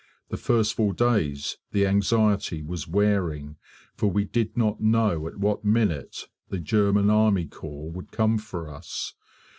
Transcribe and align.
The 0.29 0.37
first 0.37 0.73
four 0.73 0.93
days 0.93 1.57
the 1.73 1.85
anxiety 1.85 2.63
was 2.63 2.87
wearing, 2.87 3.57
for 3.93 4.09
we 4.09 4.23
did 4.25 4.57
not 4.57 4.81
know 4.81 5.27
at 5.27 5.37
what 5.37 5.63
minute 5.63 6.27
the 6.49 6.57
German 6.59 7.11
army 7.11 7.45
corps 7.45 7.91
would 7.91 8.11
come 8.11 8.39
for 8.39 8.67
us. 8.67 9.13